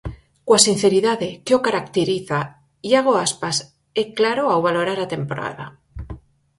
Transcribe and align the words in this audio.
Coa 0.45 0.63
sinceridade 0.67 1.27
que 1.45 1.55
o 1.57 1.63
caracteriza, 1.67 2.39
Iago 2.89 3.13
Aspas 3.25 3.57
é 4.01 4.03
claro 4.17 4.43
ao 4.47 4.63
valorar 4.67 4.99
a 5.01 5.11
temporada. 5.15 5.65